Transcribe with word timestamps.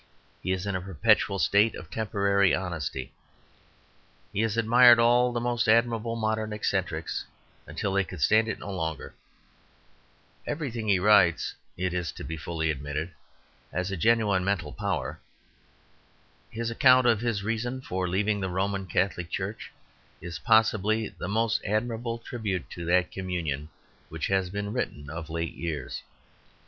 He 0.41 0.51
is 0.51 0.65
in 0.65 0.75
a 0.75 0.81
perpetual 0.81 1.37
state 1.37 1.75
of 1.75 1.91
temporary 1.91 2.55
honesty. 2.55 3.13
He 4.33 4.39
has 4.41 4.57
admired 4.57 4.97
all 4.97 5.31
the 5.31 5.39
most 5.39 5.67
admirable 5.69 6.15
modern 6.15 6.53
eccentrics 6.53 7.23
until 7.67 7.93
they 7.93 8.03
could 8.03 8.19
stand 8.19 8.47
it 8.47 8.57
no 8.57 8.71
longer. 8.71 9.13
Everything 10.47 10.87
he 10.87 10.97
writes, 10.97 11.53
it 11.77 11.93
is 11.93 12.11
to 12.13 12.23
be 12.23 12.35
fully 12.35 12.71
admitted, 12.71 13.11
has 13.71 13.91
a 13.91 13.95
genuine 13.95 14.43
mental 14.43 14.73
power. 14.73 15.19
His 16.49 16.71
account 16.71 17.05
of 17.05 17.21
his 17.21 17.43
reason 17.43 17.79
for 17.79 18.07
leaving 18.09 18.39
the 18.39 18.49
Roman 18.49 18.87
Catholic 18.87 19.29
Church 19.29 19.71
is 20.19 20.39
possibly 20.39 21.09
the 21.09 21.27
most 21.29 21.63
admirable 21.63 22.17
tribute 22.17 22.67
to 22.71 22.85
that 22.85 23.11
communion 23.11 23.69
which 24.09 24.25
has 24.29 24.49
been 24.49 24.73
written 24.73 25.11
of 25.11 25.29
late 25.29 25.53
years. 25.53 26.01